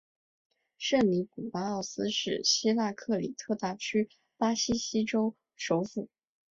[0.79, 6.09] 圣尼古拉奥斯是希腊克里特大区拉西锡州首府。